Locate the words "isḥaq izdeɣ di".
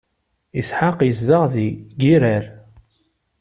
0.59-1.67